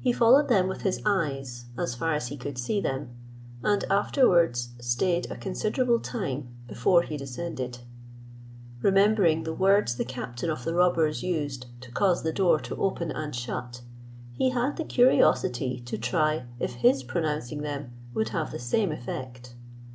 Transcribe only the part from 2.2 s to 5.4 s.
he could see them; and afterwards stayed a